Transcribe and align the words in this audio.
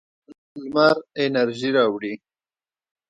لمر 0.61 0.95
انرژي 1.23 1.69
راوړي. 1.77 2.13